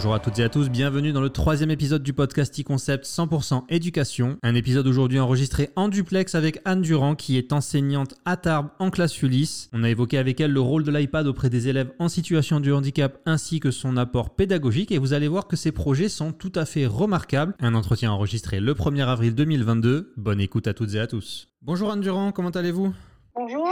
Bonjour 0.00 0.14
à 0.14 0.18
toutes 0.18 0.38
et 0.38 0.44
à 0.44 0.48
tous, 0.48 0.70
bienvenue 0.70 1.12
dans 1.12 1.20
le 1.20 1.28
troisième 1.28 1.70
épisode 1.70 2.02
du 2.02 2.14
podcast 2.14 2.58
e-concept 2.58 3.04
100% 3.04 3.64
éducation. 3.68 4.38
Un 4.42 4.54
épisode 4.54 4.86
aujourd'hui 4.86 5.20
enregistré 5.20 5.68
en 5.76 5.88
duplex 5.88 6.34
avec 6.34 6.62
Anne 6.64 6.80
Durand 6.80 7.14
qui 7.14 7.36
est 7.36 7.52
enseignante 7.52 8.14
à 8.24 8.38
Tarbes 8.38 8.70
en 8.78 8.88
classe 8.88 9.20
Ulysse. 9.20 9.68
On 9.74 9.84
a 9.84 9.90
évoqué 9.90 10.16
avec 10.16 10.40
elle 10.40 10.52
le 10.52 10.60
rôle 10.62 10.84
de 10.84 10.90
l'iPad 10.90 11.26
auprès 11.26 11.50
des 11.50 11.68
élèves 11.68 11.92
en 11.98 12.08
situation 12.08 12.60
de 12.60 12.72
handicap 12.72 13.18
ainsi 13.26 13.60
que 13.60 13.70
son 13.70 13.98
apport 13.98 14.30
pédagogique 14.36 14.90
et 14.90 14.96
vous 14.96 15.12
allez 15.12 15.28
voir 15.28 15.46
que 15.46 15.56
ces 15.56 15.70
projets 15.70 16.08
sont 16.08 16.32
tout 16.32 16.52
à 16.54 16.64
fait 16.64 16.86
remarquables. 16.86 17.54
Un 17.60 17.74
entretien 17.74 18.10
enregistré 18.10 18.58
le 18.58 18.72
1er 18.72 19.04
avril 19.06 19.34
2022. 19.34 20.14
Bonne 20.16 20.40
écoute 20.40 20.66
à 20.66 20.72
toutes 20.72 20.94
et 20.94 21.00
à 21.00 21.08
tous. 21.08 21.48
Bonjour 21.60 21.92
Anne 21.92 22.00
Durand, 22.00 22.32
comment 22.32 22.48
allez-vous? 22.48 22.94
Bonjour, 23.34 23.68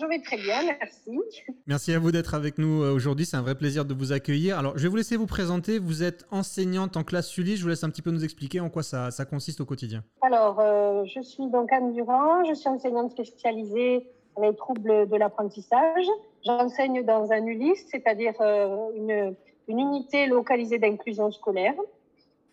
je 0.00 0.06
vais 0.06 0.20
très 0.20 0.38
bien, 0.38 0.62
merci. 0.64 1.20
Merci 1.66 1.92
à 1.92 1.98
vous 1.98 2.12
d'être 2.12 2.34
avec 2.34 2.56
nous 2.56 2.82
euh, 2.82 2.94
aujourd'hui, 2.94 3.26
c'est 3.26 3.36
un 3.36 3.42
vrai 3.42 3.54
plaisir 3.54 3.84
de 3.84 3.92
vous 3.92 4.12
accueillir. 4.12 4.58
Alors, 4.58 4.76
je 4.78 4.82
vais 4.84 4.88
vous 4.88 4.96
laisser 4.96 5.16
vous 5.16 5.26
présenter. 5.26 5.78
Vous 5.78 6.02
êtes 6.02 6.24
enseignante 6.30 6.96
en 6.96 7.04
classe 7.04 7.28
Sully. 7.28 7.56
Je 7.56 7.62
vous 7.62 7.68
laisse 7.68 7.84
un 7.84 7.90
petit 7.90 8.00
peu 8.00 8.10
nous 8.10 8.24
expliquer 8.24 8.60
en 8.60 8.70
quoi 8.70 8.82
ça, 8.82 9.10
consiste 9.28 9.60
au 9.60 9.66
quotidien. 9.66 10.02
Alors, 10.22 10.60
euh, 10.60 11.04
je 11.04 11.20
suis 11.20 11.46
donc 11.48 11.70
Anne 11.72 11.92
Durand, 11.92 12.42
je 12.44 12.54
suis 12.54 12.68
enseignante 12.68 13.10
spécialisée 13.10 14.06
dans 14.34 14.42
les 14.44 14.56
troubles 14.56 15.06
de 15.06 15.16
l'apprentissage. 15.16 16.06
J'enseigne 16.46 17.04
dans 17.04 17.30
un 17.32 17.44
ULIS, 17.44 17.84
c'est-à-dire 17.90 18.32
euh, 18.40 18.76
une, 18.96 19.36
une 19.68 19.78
unité 19.78 20.26
localisée 20.26 20.78
d'inclusion 20.78 21.30
scolaire. 21.30 21.74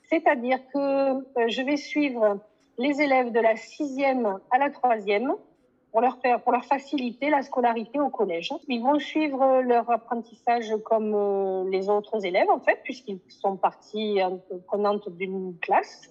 C'est-à-dire 0.09 0.59
que 0.73 1.47
je 1.47 1.61
vais 1.61 1.77
suivre 1.77 2.39
les 2.77 3.01
élèves 3.01 3.31
de 3.31 3.39
la 3.39 3.55
sixième 3.55 4.39
à 4.51 4.57
la 4.57 4.69
troisième 4.71 5.33
pour 5.91 6.01
leur, 6.01 6.17
faire, 6.19 6.41
pour 6.41 6.51
leur 6.51 6.65
faciliter 6.65 7.29
la 7.29 7.41
scolarité 7.41 7.99
au 7.99 8.09
collège. 8.09 8.53
Ils 8.67 8.81
vont 8.81 8.99
suivre 8.99 9.61
leur 9.61 9.89
apprentissage 9.89 10.71
comme 10.85 11.13
euh, 11.15 11.69
les 11.69 11.89
autres 11.89 12.25
élèves, 12.25 12.49
en 12.49 12.59
fait, 12.59 12.79
puisqu'ils 12.83 13.19
sont 13.29 13.57
partis 13.57 14.19
prenantes 14.67 15.09
d'une 15.09 15.57
classe. 15.59 16.09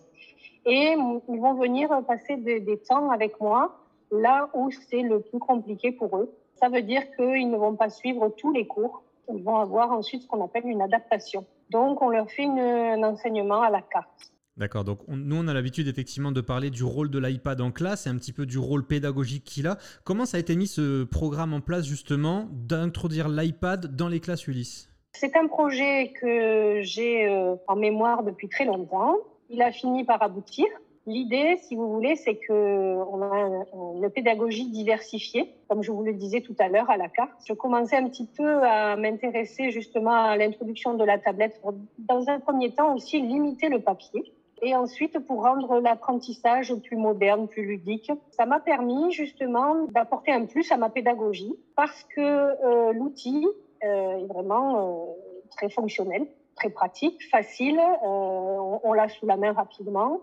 Et 0.67 0.95
ils 1.29 1.41
vont 1.41 1.55
venir 1.55 1.89
passer 2.07 2.37
des, 2.37 2.79
temps 2.79 3.11
avec 3.11 3.41
moi 3.41 3.79
là 4.11 4.51
où 4.55 4.71
c'est 4.71 5.03
le 5.03 5.21
plus 5.21 5.39
compliqué 5.39 5.93
pour 5.93 6.17
eux. 6.19 6.35
Ça 6.57 6.69
veut 6.69 6.83
dire 6.83 7.03
qu'ils 7.17 7.51
ne 7.51 7.57
vont 7.57 7.75
pas 7.75 7.89
suivre 7.89 8.29
tous 8.37 8.53
les 8.53 8.67
cours. 8.67 9.03
Ils 9.33 9.43
vont 9.43 9.57
avoir 9.57 9.93
ensuite 9.93 10.23
ce 10.23 10.27
qu'on 10.27 10.45
appelle 10.45 10.67
une 10.67 10.83
adaptation. 10.83 11.45
Donc, 11.71 12.03
on 12.03 12.09
leur 12.09 12.31
fait 12.31 12.45
un 12.45 13.03
enseignement 13.03 13.63
à 13.63 13.71
la 13.71 13.83
carte. 13.83 14.33
D'accord, 14.59 14.83
donc 14.83 14.99
nous 15.07 15.37
on 15.37 15.47
a 15.47 15.55
l'habitude 15.55 15.87
effectivement 15.87 16.33
de 16.33 16.41
parler 16.41 16.71
du 16.71 16.83
rôle 16.83 17.11
de 17.11 17.21
l'iPad 17.21 17.61
en 17.61 17.71
classe 17.71 18.09
et 18.09 18.11
un 18.11 18.17
petit 18.17 18.33
peu 18.33 18.45
du 18.45 18.59
rôle 18.59 18.85
pédagogique 18.85 19.45
qu'il 19.45 19.69
a. 19.69 19.79
Comment 20.03 20.27
ça 20.27 20.37
a 20.37 20.41
été 20.41 20.57
mis 20.57 20.67
ce 20.67 21.05
programme 21.05 21.55
en 21.55 21.61
place 21.61 21.87
justement 21.87 22.49
d'introduire 22.51 23.29
l'iPad 23.29 23.95
dans 23.95 24.09
les 24.09 24.19
classes 24.19 24.49
Ulysse? 24.49 24.91
C'est 25.13 25.37
un 25.37 25.47
projet 25.47 26.13
que 26.21 26.81
j'ai 26.83 27.29
euh, 27.29 27.55
en 27.69 27.77
mémoire 27.77 28.25
depuis 28.25 28.49
très 28.49 28.65
longtemps. 28.65 29.15
Il 29.49 29.63
a 29.63 29.71
fini 29.71 30.05
par 30.05 30.21
aboutir. 30.23 30.67
L'idée, 31.07 31.57
si 31.63 31.77
vous 31.77 31.93
voulez, 31.93 32.17
c'est 32.17 32.35
que 32.35 32.53
on 32.53 33.23
a 33.23 33.65
une 33.95 34.11
pédagogie 34.11 34.69
diversifiée, 34.71 35.55
comme 35.69 35.85
je 35.85 35.93
vous 35.93 36.03
le 36.03 36.15
disais 36.15 36.41
tout 36.41 36.57
à 36.59 36.69
l'heure 36.69 36.91
à 36.91 36.97
la 36.97 37.09
carte. 37.09 37.31
Je 37.47 37.53
commençais 37.55 37.97
un 37.97 38.09
petit 38.09 38.27
peu 38.27 38.63
à 38.65 38.97
m'intéresser 38.97 39.71
justement 39.71 40.13
à 40.13 40.37
l'introduction 40.37 40.95
de 40.95 41.05
la 41.05 41.17
tablette 41.17 41.61
pour, 41.63 41.75
dans 41.99 42.29
un 42.29 42.41
premier 42.41 42.75
temps 42.75 42.95
aussi, 42.95 43.23
limiter 43.23 43.69
le 43.69 43.81
papier 43.81 44.35
et 44.63 44.75
ensuite 44.75 45.19
pour 45.21 45.43
rendre 45.43 45.81
l'apprentissage 45.81 46.75
plus 46.75 46.97
moderne, 46.97 47.49
plus 47.49 47.65
ludique. 47.65 48.11
Ça 48.31 48.47
m'a 48.47 48.61
permis 48.61 49.13
justement 49.13 49.85
d'apporter 49.91 50.33
un 50.33 50.47
plus 50.47 50.71
à 50.73 50.77
ma 50.77 50.91
pédagogie 50.91 51.55
parce 51.77 52.05
que 52.15 52.21
euh, 52.21 52.93
l'outil 52.93 53.47
euh, 53.85 54.19
est 54.19 54.27
vraiment 54.27 54.77
euh, 54.77 55.13
très 55.51 55.69
fonctionnel, 55.69 56.27
très 56.57 56.71
pratique, 56.71 57.29
facile, 57.31 57.81
on, 58.03 58.93
l'a 58.93 59.09
sous 59.09 59.27
la 59.27 59.37
main 59.37 59.53
rapidement 59.53 60.21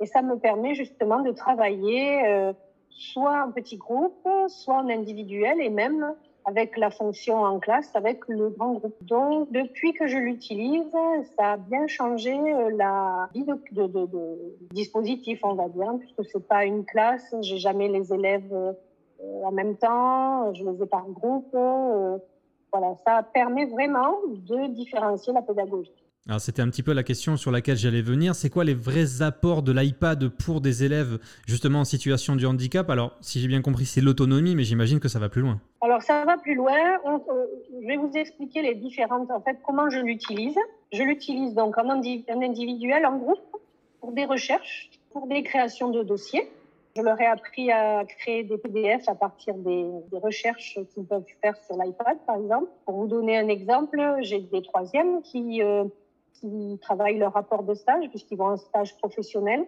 et 0.00 0.06
ça 0.06 0.22
me 0.22 0.38
permet 0.38 0.74
justement 0.74 1.20
de 1.22 1.32
travailler 1.32 2.52
soit 2.90 3.44
en 3.44 3.52
petit 3.52 3.78
groupe, 3.78 4.28
soit 4.48 4.76
en 4.76 4.88
individuel 4.88 5.60
et 5.60 5.70
même 5.70 6.14
avec 6.48 6.78
la 6.78 6.90
fonction 6.90 7.42
en 7.42 7.58
classe, 7.58 7.90
avec 7.94 8.26
le 8.26 8.48
grand 8.48 8.72
groupe. 8.72 8.96
Donc, 9.02 9.52
depuis 9.52 9.92
que 9.92 10.06
je 10.06 10.16
l'utilise, 10.16 10.90
ça 11.36 11.52
a 11.52 11.56
bien 11.58 11.86
changé 11.86 12.32
euh, 12.32 12.70
la 12.74 13.28
vie 13.34 13.44
de, 13.44 13.86
dispositif, 14.72 15.40
on 15.42 15.52
va 15.52 15.68
dire, 15.68 15.92
puisque 15.98 16.24
c'est 16.32 16.48
pas 16.48 16.64
une 16.64 16.86
classe, 16.86 17.34
j'ai 17.42 17.58
jamais 17.58 17.88
les 17.88 18.14
élèves 18.14 18.50
euh, 18.50 18.72
en 19.44 19.52
même 19.52 19.76
temps, 19.76 20.54
je 20.54 20.64
les 20.64 20.82
ai 20.82 20.86
par 20.86 21.06
groupe. 21.10 21.54
Euh, 21.54 22.16
voilà, 22.72 22.94
ça 23.06 23.22
permet 23.22 23.66
vraiment 23.66 24.14
de 24.26 24.68
différencier 24.68 25.34
la 25.34 25.42
pédagogie. 25.42 25.92
Alors 26.28 26.42
c'était 26.42 26.60
un 26.60 26.68
petit 26.68 26.82
peu 26.82 26.92
la 26.92 27.02
question 27.02 27.38
sur 27.38 27.50
laquelle 27.50 27.78
j'allais 27.78 28.02
venir. 28.02 28.34
C'est 28.34 28.50
quoi 28.50 28.62
les 28.62 28.74
vrais 28.74 29.22
apports 29.22 29.62
de 29.62 29.72
l'iPad 29.72 30.28
pour 30.28 30.60
des 30.60 30.84
élèves 30.84 31.18
justement 31.46 31.80
en 31.80 31.84
situation 31.84 32.36
de 32.36 32.44
handicap? 32.44 32.90
Alors 32.90 33.16
si 33.22 33.40
j'ai 33.40 33.48
bien 33.48 33.62
compris, 33.62 33.86
c'est 33.86 34.02
l'autonomie, 34.02 34.54
mais 34.54 34.64
j'imagine 34.64 35.00
que 35.00 35.08
ça 35.08 35.18
va 35.18 35.30
plus 35.30 35.40
loin. 35.40 35.58
Alors 35.80 36.02
ça 36.02 36.26
va 36.26 36.36
plus 36.36 36.54
loin. 36.54 36.76
Je 37.80 37.86
vais 37.86 37.96
vous 37.96 38.12
expliquer 38.14 38.60
les 38.60 38.74
différentes, 38.74 39.30
en 39.30 39.40
fait, 39.40 39.56
comment 39.66 39.88
je 39.88 40.00
l'utilise. 40.00 40.58
Je 40.92 41.02
l'utilise 41.02 41.54
donc 41.54 41.78
en, 41.78 41.88
individuel, 41.88 43.06
en 43.06 43.16
groupe, 43.16 43.56
pour 44.02 44.12
des 44.12 44.26
recherches, 44.26 44.90
pour 45.12 45.28
des 45.28 45.42
créations 45.42 45.88
de 45.88 46.02
dossiers. 46.02 46.50
Je 46.94 47.00
leur 47.00 47.18
ai 47.18 47.26
appris 47.26 47.70
à 47.70 48.04
créer 48.04 48.44
des 48.44 48.58
PDF 48.58 49.08
à 49.08 49.14
partir 49.14 49.54
des, 49.54 49.86
des 50.10 50.18
recherches 50.18 50.78
qu'ils 50.92 51.04
peuvent 51.04 51.24
faire 51.40 51.56
sur 51.64 51.82
l'iPad, 51.82 52.18
par 52.26 52.36
exemple. 52.36 52.66
Pour 52.84 52.96
vous 52.96 53.06
donner 53.06 53.38
un 53.38 53.48
exemple, 53.48 53.98
j'ai 54.20 54.40
des 54.40 54.60
troisièmes 54.60 55.22
qui 55.22 55.62
euh, 55.62 55.84
qui 56.40 56.78
travaillent 56.80 57.18
leur 57.18 57.32
rapport 57.32 57.62
de 57.62 57.74
stage 57.74 58.08
puisqu'ils 58.08 58.38
vont 58.38 58.48
en 58.48 58.56
stage 58.56 58.96
professionnel. 58.98 59.66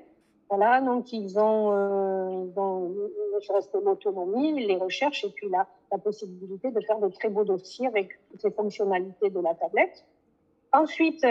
Voilà, 0.48 0.81
donc 0.81 1.12
ils 1.12 1.38
ont, 1.38 1.72
euh, 1.72 2.47
ils 2.47 2.58
ont 2.58 3.81
l'autonomie, 3.84 4.66
les 4.66 4.76
recherches 4.76 5.25
et 5.25 5.30
puis 5.30 5.48
la, 5.48 5.66
la 5.92 5.98
possibilité 5.98 6.72
de 6.72 6.80
faire 6.80 6.98
de 6.98 7.09
très 7.09 7.28
beaux 7.28 7.44
dossiers 7.44 7.86
avec 7.86 8.19
toutes 8.30 8.42
les 8.42 8.50
fonctionnalités 8.50 9.30
de 9.30 9.41
la 9.41 9.54
tablette. 9.54 10.04
Ensuite, 10.72 11.25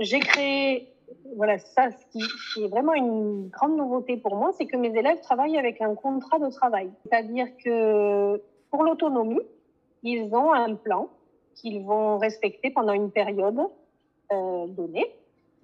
j'ai 0.00 0.18
créé, 0.18 0.92
voilà, 1.36 1.58
ça, 1.58 1.90
ce 1.90 2.04
qui, 2.10 2.64
est 2.64 2.68
vraiment 2.68 2.94
une 2.94 3.48
grande 3.48 3.76
nouveauté 3.76 4.16
pour 4.16 4.34
moi, 4.34 4.50
c'est 4.58 4.66
que 4.66 4.76
mes 4.76 4.96
élèves 4.96 5.20
travaillent 5.20 5.58
avec 5.58 5.80
un 5.80 5.94
contrat 5.94 6.38
de 6.40 6.50
travail. 6.50 6.90
C'est-à-dire 7.04 7.46
que 7.64 8.42
pour 8.70 8.82
l'autonomie, 8.82 9.40
ils 10.02 10.34
ont 10.34 10.52
un 10.52 10.74
plan 10.74 11.08
qu'ils 11.54 11.84
vont 11.84 12.18
respecter 12.18 12.70
pendant 12.70 12.92
une 12.92 13.10
période 13.10 13.60
euh, 14.32 14.66
donnée, 14.68 15.06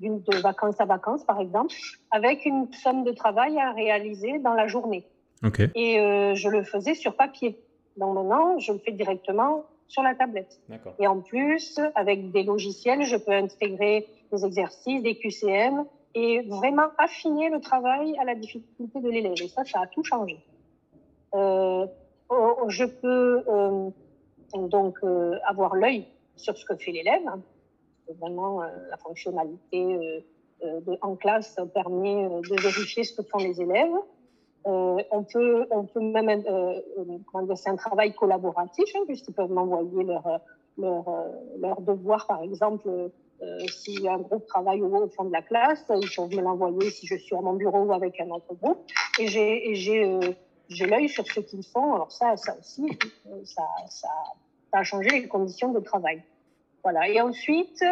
de 0.01 0.37
vacances 0.41 0.81
à 0.81 0.87
vacances 0.87 1.25
par 1.25 1.41
exemple, 1.41 1.75
avec 2.11 2.47
une 2.47 2.73
somme 2.73 3.05
de 3.05 3.13
travail 3.13 3.59
à 3.59 3.73
réaliser 3.73 4.39
dans 4.39 4.55
la 4.55 4.67
journée. 4.67 5.05
Okay. 5.45 5.69
Et 5.75 5.99
euh, 5.99 6.35
je 6.35 6.49
le 6.49 6.65
faisais 6.65 6.95
sur 6.95 7.17
papier. 7.17 7.59
Donc 7.97 8.15
maintenant, 8.15 8.59
je 8.59 8.73
le 8.73 8.79
fais 8.79 8.93
directement 8.93 9.65
sur 9.89 10.03
la 10.03 10.15
tablette. 10.15 10.61
Et 10.99 11.07
en 11.07 11.21
plus, 11.21 11.81
avec 11.95 12.31
des 12.31 12.45
logiciels, 12.45 13.03
je 13.03 13.17
peux 13.17 13.33
intégrer 13.33 14.07
des 14.33 14.45
exercices, 14.45 15.03
des 15.03 15.17
QCM 15.17 15.85
et 16.15 16.43
vraiment 16.43 16.89
affiner 16.99 17.51
le 17.51 17.61
travail 17.61 18.17
à 18.19 18.25
la 18.25 18.35
difficulté 18.35 19.01
de 19.01 19.11
l'élève. 19.11 19.35
Et 19.43 19.49
ça, 19.49 19.65
ça 19.65 19.81
a 19.81 19.87
tout 19.87 20.05
changé. 20.05 20.39
Euh, 21.35 21.87
oh, 22.29 22.65
je 22.69 22.85
peux 22.85 23.43
euh, 23.49 23.91
donc 24.55 24.99
euh, 25.03 25.39
avoir 25.45 25.75
l'œil 25.75 26.07
sur 26.37 26.57
ce 26.57 26.65
que 26.65 26.77
fait 26.77 26.93
l'élève, 26.93 27.23
vraiment 28.15 28.63
euh, 28.63 28.67
la 28.91 28.97
fonctionnalité 28.97 29.83
euh, 29.83 30.21
euh, 30.65 30.97
en 31.03 31.17
classe 31.17 31.57
permet 31.75 32.29
de 32.29 32.63
vérifier 32.63 33.05
ce 33.05 33.17
que 33.17 33.23
font 33.23 33.39
les 33.39 33.61
élèves. 33.61 33.95
on 34.65 35.25
peut, 35.33 35.67
on 35.71 35.85
peut 35.85 36.01
même, 36.01 36.45
c'est 37.57 37.71
un 37.71 37.77
travail 37.77 38.15
collaboratif, 38.15 38.85
hein, 38.95 39.01
puisqu'ils 39.07 39.33
peuvent 39.33 39.51
m'envoyer 39.51 40.05
leur, 40.05 40.41
leur, 40.77 41.05
leur 41.59 41.81
devoir, 41.81 42.27
par 42.27 42.43
exemple, 42.43 43.11
si 43.69 44.07
un 44.07 44.19
groupe 44.19 44.45
travaille 44.47 44.83
au, 44.83 45.09
fond 45.09 45.25
de 45.25 45.33
la 45.33 45.41
classe, 45.41 45.83
ils 45.89 46.11
peuvent 46.15 46.37
me 46.37 46.43
l'envoyer 46.43 46.91
si 46.91 47.07
je 47.07 47.17
suis 47.17 47.35
à 47.35 47.41
mon 47.41 47.55
bureau 47.55 47.85
ou 47.85 47.93
avec 47.95 48.21
un 48.21 48.29
autre 48.29 48.55
groupe. 48.61 48.85
Et 49.19 49.29
j'ai, 49.29 50.21
l'œil 50.87 51.09
sur 51.09 51.27
ce 51.27 51.41
qu'ils 51.41 51.65
font. 51.65 51.95
Alors 51.95 52.13
ça, 52.13 52.37
ça 52.37 52.55
aussi, 52.59 52.87
ça 53.45 53.63
a 54.73 54.83
changé 54.85 55.09
les 55.09 55.27
conditions 55.27 55.73
de 55.73 55.81
travail. 55.81 56.23
Voilà. 56.83 57.09
Et 57.09 57.21
ensuite, 57.21 57.83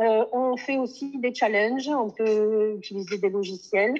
euh, 0.00 0.24
on 0.32 0.56
fait 0.56 0.78
aussi 0.78 1.18
des 1.18 1.34
challenges. 1.34 1.88
On 1.88 2.10
peut 2.10 2.74
utiliser 2.78 3.18
des 3.18 3.30
logiciels. 3.30 3.96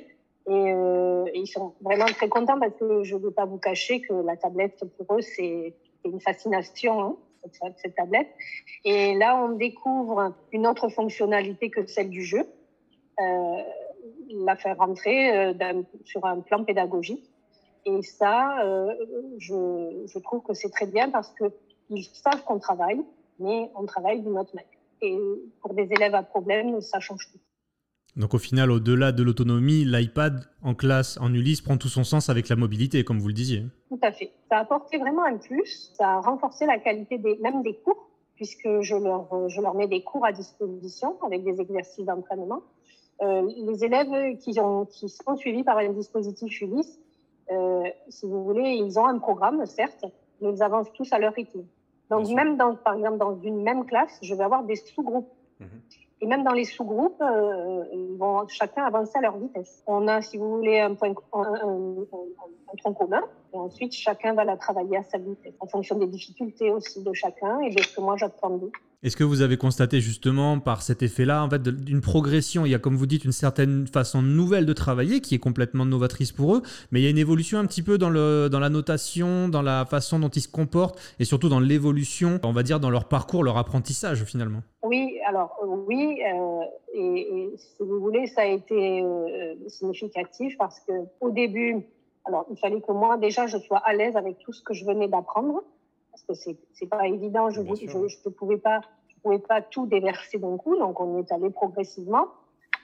Et, 0.49 0.73
euh, 0.73 1.25
ils 1.35 1.47
sont 1.47 1.75
vraiment 1.81 2.07
très 2.07 2.29
contents 2.29 2.59
parce 2.59 2.75
que 2.75 3.05
je 3.05 3.17
ne 3.17 3.21
veux 3.21 3.31
pas 3.31 3.45
vous 3.45 3.59
cacher 3.59 4.01
que 4.01 4.13
la 4.13 4.37
tablette, 4.37 4.83
pour 4.97 5.17
eux, 5.17 5.21
c'est 5.21 5.75
une 6.05 6.21
fascination, 6.21 7.01
hein, 7.01 7.17
cette, 7.77 7.95
tablette. 7.95 8.29
Et 8.85 9.15
là, 9.15 9.41
on 9.45 9.51
découvre 9.51 10.35
une 10.51 10.67
autre 10.67 10.89
fonctionnalité 10.89 11.71
que 11.71 11.87
celle 11.87 12.11
du 12.11 12.25
jeu. 12.25 12.45
Euh, 13.21 13.63
la 14.31 14.57
faire 14.57 14.79
rentrer 14.79 15.55
sur 16.05 16.25
un 16.25 16.41
plan 16.41 16.65
pédagogique. 16.65 17.31
Et 17.85 18.03
ça, 18.03 18.65
je, 19.39 20.05
je 20.07 20.19
trouve 20.21 20.43
que 20.43 20.55
c'est 20.55 20.71
très 20.71 20.87
bien 20.87 21.11
parce 21.11 21.33
qu'ils 21.35 22.05
savent 22.05 22.43
qu'on 22.45 22.59
travaille, 22.59 23.03
mais 23.43 23.71
on 23.75 23.85
travaille 23.87 24.23
d'une 24.23 24.39
autre 24.39 24.55
manière. 24.55 24.71
et 25.03 25.19
pour 25.61 25.75
des 25.75 25.89
élèves 25.91 26.15
à 26.15 26.23
problème, 26.23 26.81
ça 26.81 27.01
change 27.01 27.29
tout. 27.33 27.39
Donc 28.17 28.35
au 28.35 28.39
final, 28.39 28.71
au-delà 28.71 29.11
de 29.11 29.23
l'autonomie, 29.23 29.85
l'iPad 29.85 30.45
en 30.63 30.75
classe, 30.75 31.19
en 31.21 31.33
Ulysse, 31.33 31.63
prend 31.63 31.79
tout 31.79 31.89
son 31.89 32.05
sens 32.05 32.29
avec 32.29 32.49
la 32.49 32.57
mobilité, 32.57 33.05
comme 33.05 33.19
vous 33.19 33.29
le 33.29 33.35
disiez. 33.35 33.65
Tout 33.89 33.99
à 34.03 34.13
fait. 34.13 34.33
Ça 34.51 34.59
a 34.59 34.61
apporté 34.61 34.99
vraiment 34.99 35.25
un 35.25 35.39
plus. 35.39 35.93
Ça 35.95 36.11
a 36.11 36.21
renforcé 36.21 36.67
la 36.67 36.79
qualité 36.79 37.17
des, 37.17 37.39
même 37.39 37.63
des 37.63 37.75
cours, 37.75 38.11
puisque 38.35 38.69
je 38.83 38.97
leur, 38.97 39.49
je 39.49 39.61
leur 39.63 39.75
mets 39.75 39.89
des 39.89 40.03
cours 40.03 40.27
à 40.27 40.33
disposition 40.33 41.17
avec 41.25 41.43
des 41.43 41.59
exercices 41.61 42.05
d'entraînement. 42.05 42.63
Euh, 43.23 43.49
les 43.57 43.85
élèves 43.85 44.37
qui, 44.39 44.59
ont, 44.61 44.85
qui 44.85 45.09
sont 45.09 45.37
suivis 45.37 45.65
par 45.65 45.79
un 45.79 45.91
dispositif 45.91 46.61
Ulysse, 46.61 46.99
euh, 47.51 47.83
si 48.09 48.27
vous 48.27 48.45
voulez, 48.45 48.71
ils 48.71 48.99
ont 48.99 49.07
un 49.07 49.19
programme, 49.19 49.65
certes, 49.65 50.05
mais 50.41 50.53
ils 50.53 50.63
avancent 50.63 50.93
tous 50.93 51.11
à 51.13 51.19
leur 51.19 51.33
rythme. 51.33 51.65
Donc 52.13 52.29
même 52.29 52.57
dans, 52.57 52.75
par 52.75 52.95
exemple, 52.95 53.19
dans 53.19 53.37
une 53.41 53.63
même 53.63 53.87
classe, 53.87 54.19
je 54.23 54.35
vais 54.35 54.45
avoir 54.45 54.65
des 54.65 54.77
sous-groupes. 54.77 55.33
Mhm. 55.61 55.69
Et 56.21 56.27
même 56.27 56.45
dans 56.45 56.53
les 56.53 56.65
sous-groupes, 56.65 57.21
euh, 57.21 57.85
ils 57.93 58.17
vont 58.17 58.47
chacun 58.49 58.85
avancer 58.85 59.19
à 59.19 59.23
leur 59.23 59.37
vitesse. 59.39 59.83
On 59.87 60.07
a, 60.07 60.21
si 60.23 60.37
vous 60.37 60.57
voulez, 60.57 60.79
un, 60.79 60.95
point, 60.95 61.15
un, 61.33 61.43
un, 61.43 62.77
tronc 62.79 62.93
commun, 62.95 63.23
et 63.53 63.57
ensuite 63.57 63.93
chacun 63.95 64.35
va 64.35 64.45
la 64.45 64.57
travailler 64.57 64.97
à 64.97 65.05
sa 65.05 65.19
vitesse, 65.19 65.55
en 65.61 65.67
fonction 65.67 65.99
des 65.99 66.07
difficultés 66.07 66.71
aussi 66.71 67.03
de 67.03 67.13
chacun 67.13 67.61
et 67.61 67.71
de 67.71 67.83
ce 67.83 67.97
que 67.97 68.01
moi 68.01 68.17
j'attends 68.17 68.57
d'eux. 68.57 68.73
Est-ce 69.03 69.17
que 69.17 69.25
vous 69.25 69.41
avez 69.41 69.57
constaté 69.57 70.01
justement 70.01 70.61
par 70.61 70.81
cet 70.81 71.03
effet-là, 71.03 71.43
en 71.43 71.51
fait, 71.51 71.61
d'une 71.61 72.01
progression? 72.01 72.65
Il 72.65 72.71
y 72.71 72.75
a, 72.77 72.79
comme 72.79 72.95
vous 72.95 73.07
dites, 73.07 73.25
une 73.25 73.33
certaine 73.33 73.89
façon 73.89 74.23
nouvelle 74.23 74.65
de 74.65 74.73
travailler 74.73 75.21
qui 75.21 75.35
est 75.35 75.41
complètement 75.41 75.85
novatrice 75.85 76.31
pour 76.31 76.55
eux, 76.55 76.63
mais 76.93 77.01
il 77.01 77.03
y 77.03 77.09
a 77.09 77.11
une 77.11 77.19
évolution 77.19 77.59
un 77.59 77.67
petit 77.67 77.83
peu 77.83 77.99
dans, 77.99 78.11
le, 78.11 78.49
dans 78.49 78.61
la 78.61 78.69
notation, 78.69 79.49
dans 79.49 79.61
la 79.61 79.87
façon 79.87 80.21
dont 80.21 80.29
ils 80.29 80.43
se 80.43 80.49
comportent 80.49 81.01
et 81.19 81.25
surtout 81.25 81.49
dans 81.49 81.59
l'évolution, 81.59 82.39
on 82.45 82.53
va 82.53 82.63
dire, 82.63 82.79
dans 82.79 82.91
leur 82.91 83.09
parcours, 83.09 83.43
leur 83.43 83.59
apprentissage 83.59 84.23
finalement. 84.23 84.63
Oui, 84.85 85.19
alors 85.27 85.51
oui, 85.89 86.21
euh, 86.23 86.61
et, 86.95 87.51
si 87.57 87.83
vous 87.83 87.99
voulez, 87.99 88.29
ça 88.29 88.43
a 88.43 88.47
été 88.47 89.03
euh, 89.03 89.55
significatif 89.67 90.57
parce 90.59 90.79
que 90.79 90.93
au 91.21 91.31
début, 91.31 91.85
alors 92.25 92.47
il 92.51 92.59
fallait 92.59 92.81
que 92.81 92.93
moi 92.93 93.17
déjà 93.17 93.47
je 93.47 93.59
sois 93.59 93.79
à 93.79 93.93
l'aise 93.93 94.17
avec 94.17 94.39
tout 94.39 94.53
ce 94.53 94.63
que 94.63 94.75
je 94.75 94.85
venais 94.85 95.09
d'apprendre 95.09 95.63
parce 96.13 96.23
que 96.23 96.35
c'est 96.35 96.57
c'est 96.73 96.87
pas 96.87 97.07
évident. 97.07 97.51
Je 97.51 97.63
ne 97.63 97.75
je, 97.75 98.29
pouvais 98.29 98.59
pas 98.59 98.81
je 99.09 99.15
pouvais 99.23 99.39
pas 99.39 99.63
tout 99.63 99.87
déverser 99.87 100.39
d'un 100.39 100.57
coup, 100.57 100.77
donc 100.77 101.01
on 101.01 101.19
est 101.19 101.33
allé 101.33 101.51
progressivement. 101.51 102.27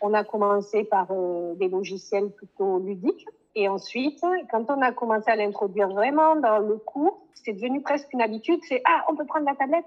On 0.00 0.14
a 0.14 0.24
commencé 0.24 0.84
par 0.84 1.08
euh, 1.10 1.54
des 1.56 1.68
logiciels 1.68 2.30
plutôt 2.30 2.78
ludiques. 2.78 3.26
Et 3.56 3.68
ensuite, 3.68 4.24
quand 4.50 4.70
on 4.70 4.80
a 4.80 4.92
commencé 4.92 5.28
à 5.30 5.36
l'introduire 5.36 5.88
vraiment 5.88 6.36
dans 6.36 6.58
le 6.58 6.76
cours, 6.76 7.20
c'est 7.34 7.52
devenu 7.52 7.82
presque 7.82 8.12
une 8.12 8.22
habitude. 8.22 8.60
C'est 8.68 8.80
ah, 8.86 9.04
on 9.08 9.16
peut 9.16 9.26
prendre 9.26 9.46
la 9.46 9.56
tablette. 9.56 9.86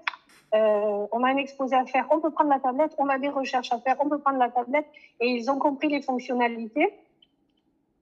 Euh, 0.54 1.06
on 1.12 1.24
a 1.24 1.28
un 1.28 1.36
exposé 1.38 1.74
à 1.74 1.86
faire, 1.86 2.06
on 2.10 2.20
peut 2.20 2.30
prendre 2.30 2.50
la 2.50 2.60
tablette. 2.60 2.92
On 2.98 3.08
a 3.08 3.18
des 3.18 3.30
recherches 3.30 3.72
à 3.72 3.78
faire, 3.78 3.96
on 4.00 4.08
peut 4.10 4.18
prendre 4.18 4.38
la 4.38 4.50
tablette. 4.50 4.86
Et 5.20 5.28
ils 5.28 5.50
ont 5.50 5.58
compris 5.58 5.88
les 5.88 6.02
fonctionnalités 6.02 6.92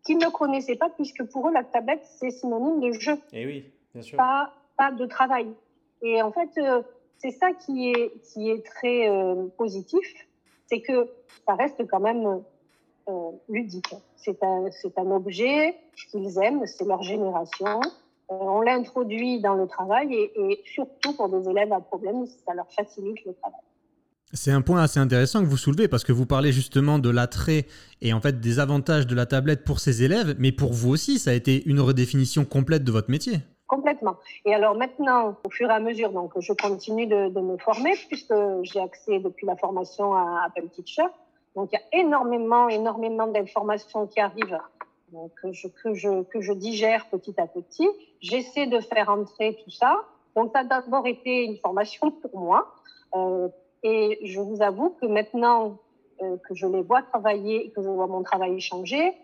qu'ils 0.05 0.19
ne 0.19 0.29
connaissaient 0.29 0.77
pas, 0.77 0.91
puisque 0.91 1.25
pour 1.25 1.49
eux, 1.49 1.53
la 1.53 1.65
tablette, 1.65 2.05
c'est 2.05 2.31
synonyme 2.31 2.81
de 2.81 2.93
jeu. 2.93 3.15
Et 3.33 3.43
eh 3.43 3.47
oui, 3.47 3.65
bien 3.95 4.03
sûr. 4.03 4.17
Pas 4.17 4.53
de 4.93 5.05
travail. 5.05 5.47
Et 6.03 6.23
en 6.23 6.33
fait, 6.33 6.51
euh, 6.59 6.83
c'est 7.19 7.31
ça 7.31 7.53
qui 7.53 7.91
est, 7.91 8.13
qui 8.23 8.51
est 8.51 8.65
très 8.65 9.09
euh, 9.09 9.47
positif, 9.57 10.07
c'est 10.67 10.81
que 10.81 11.11
ça 11.47 11.55
reste 11.55 11.87
quand 11.87 12.01
même 12.01 12.43
euh, 13.09 13.31
ludique. 13.49 13.95
C'est 14.17 14.43
un, 14.43 14.71
c'est 14.71 14.99
un 14.99 15.11
objet 15.11 15.77
qu'ils 16.11 16.39
aiment, 16.43 16.67
c'est 16.67 16.87
leur 16.87 17.03
génération. 17.03 17.81
on 18.29 18.63
l'introduit 18.63 19.41
dans 19.41 19.55
le 19.55 19.67
travail 19.67 20.15
et, 20.15 20.33
et, 20.37 20.63
surtout 20.65 21.15
pour 21.15 21.29
des 21.29 21.49
élèves 21.49 21.73
à 21.73 21.81
problème, 21.81 22.27
ça 22.27 22.55
leur 22.55 22.71
facilite 22.73 23.23
le 23.27 23.35
travail. 23.35 23.61
C'est 24.33 24.53
un 24.53 24.63
point 24.63 24.81
assez 24.81 25.01
intéressant 25.01 25.41
que 25.41 25.47
vous 25.47 25.57
soulevez 25.57 25.89
parce 25.89 26.05
que 26.05 26.13
vous 26.13 26.25
parlez 26.25 26.53
justement 26.53 27.01
de 27.01 27.11
l'attrait 27.11 27.67
et 28.01 28.13
en 28.13 28.21
fait 28.21 28.39
des 28.39 28.61
avantages 28.61 29.09
de 29.09 29.15
la 29.17 29.27
tablette 29.27 29.65
pour 29.65 29.81
ces 29.81 30.05
élèves, 30.05 30.37
mais 30.39 30.53
pour 30.53 30.73
vous 30.73 30.91
aussi, 30.91 31.19
ça 31.19 31.31
a 31.31 31.35
été 31.35 31.69
une 31.69 31.81
redéfinition 31.81 32.45
complète 32.45 32.85
de 32.85 32.93
votre 32.93 33.11
métier. 33.11 33.39
Complètement. 33.67 34.17
Et 34.45 34.55
alors 34.55 34.77
maintenant, 34.77 35.37
au 35.45 35.51
fur 35.51 35.69
et 35.69 35.73
à 35.73 35.81
mesure, 35.81 36.13
donc 36.13 36.33
je 36.39 36.53
continue 36.53 37.09
de, 37.09 37.41
me 37.41 37.57
former 37.59 37.93
puisque 38.09 38.35
j'ai 38.63 38.81
accès 38.81 39.19
depuis 39.19 39.47
la 39.47 39.57
formation 39.57 40.15
à 40.15 40.45
Apple 40.47 40.69
Teacher. 40.69 41.07
Donc 41.57 41.71
il 41.73 41.77
y 41.77 41.99
a 41.99 42.01
énormément, 42.01 42.69
énormément 42.69 43.27
d'informations 43.27 44.07
qui 44.07 44.21
arrivent 44.21 44.59
donc, 45.13 45.33
que, 45.43 45.53
je, 45.53 45.67
que, 45.67 45.95
je, 45.95 46.23
que 46.23 46.41
je 46.41 46.53
digère 46.53 47.09
petit 47.11 47.35
à 47.41 47.49
petit. 47.49 47.89
J'essaie 48.21 48.69
de 48.69 48.79
faire 48.79 49.09
entrer 49.09 49.59
tout 49.65 49.71
ça. 49.71 49.97
Donc 50.37 50.53
ça 50.55 50.61
a 50.61 50.65
d'abord 50.65 51.09
été 51.09 51.45
une 51.45 51.57
formation 51.57 52.13
pour 52.13 52.39
moi. 52.39 52.75
Euh, 53.15 53.49
et 53.83 54.19
je 54.23 54.41
vous 54.41 54.63
avoue 54.63 54.91
que 54.91 55.07
maintenant 55.07 55.79
euh, 56.23 56.37
que 56.47 56.55
je 56.55 56.67
les 56.67 56.83
vois 56.83 57.03
travailler 57.03 57.71
que 57.71 57.83
je 57.83 57.89
vois 57.89 58.07
mon 58.07 58.23
travail 58.23 58.61
changer, 58.61 59.15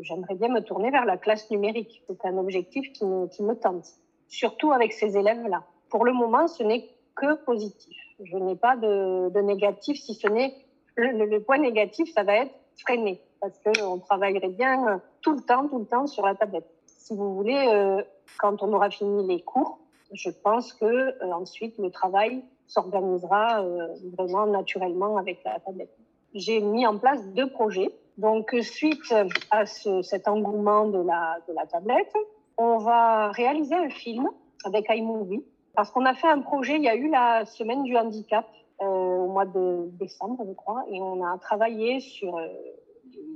j'aimerais 0.00 0.34
bien 0.34 0.48
me 0.48 0.60
tourner 0.60 0.90
vers 0.90 1.04
la 1.04 1.16
classe 1.16 1.50
numérique. 1.50 2.02
C'est 2.06 2.24
un 2.24 2.38
objectif 2.38 2.90
qui 2.92 3.04
me, 3.04 3.54
tente, 3.54 3.86
surtout 4.28 4.72
avec 4.72 4.92
ces 4.92 5.16
élèves-là. 5.16 5.64
Pour 5.90 6.04
le 6.04 6.12
moment, 6.12 6.48
ce 6.48 6.62
n'est 6.62 6.88
que 7.16 7.34
positif. 7.44 7.96
Je 8.22 8.36
n'ai 8.36 8.56
pas 8.56 8.76
de, 8.76 9.40
négatif, 9.40 10.00
si 10.00 10.14
ce 10.14 10.28
n'est 10.28 10.54
le, 10.96 11.38
point 11.38 11.58
négatif, 11.58 12.12
ça 12.12 12.22
va 12.22 12.36
être 12.36 12.54
freiné, 12.78 13.20
parce 13.40 13.58
qu'on 13.58 13.98
travaillerait 13.98 14.48
bien 14.48 14.88
euh, 14.88 14.98
tout 15.20 15.34
le 15.34 15.40
temps, 15.40 15.68
tout 15.68 15.78
le 15.78 15.86
temps 15.86 16.06
sur 16.06 16.24
la 16.24 16.34
tablette. 16.34 16.68
Si 16.86 17.14
vous 17.14 17.34
voulez, 17.34 17.68
euh, 17.68 18.02
quand 18.38 18.62
on 18.62 18.72
aura 18.72 18.90
fini 18.90 19.26
les 19.26 19.42
cours, 19.42 19.78
je 20.12 20.30
pense 20.30 20.72
que 20.72 21.22
ensuite 21.32 21.76
le 21.78 21.90
travail 21.90 22.42
s'organisera 22.68 23.62
euh, 23.62 23.88
vraiment 24.16 24.46
naturellement 24.46 25.16
avec 25.16 25.42
la 25.44 25.58
tablette. 25.58 25.96
J'ai 26.34 26.60
mis 26.60 26.86
en 26.86 26.98
place 26.98 27.26
deux 27.32 27.50
projets 27.50 27.90
donc, 28.18 28.52
suite 28.62 29.14
à 29.52 29.64
ce, 29.64 30.02
cet 30.02 30.26
engouement 30.26 30.86
de 30.88 30.98
la, 30.98 31.66
tablette, 31.70 32.12
on 32.56 32.78
va 32.78 33.30
réaliser 33.30 33.76
un 33.76 33.90
film 33.90 34.28
avec 34.64 34.86
iMovie. 34.90 35.44
Parce 35.76 35.92
qu'on 35.92 36.04
a 36.04 36.14
fait 36.14 36.26
un 36.26 36.40
projet, 36.40 36.74
il 36.74 36.82
y 36.82 36.88
a 36.88 36.96
eu 36.96 37.08
la 37.08 37.46
semaine 37.46 37.84
du 37.84 37.96
handicap 37.96 38.44
euh, 38.82 38.84
au 38.84 39.28
mois 39.28 39.46
de 39.46 39.88
décembre, 40.00 40.44
je 40.48 40.52
crois, 40.52 40.84
et 40.90 41.00
on 41.00 41.24
a 41.24 41.38
travaillé 41.38 42.00
sur 42.00 42.36
euh, 42.36 42.48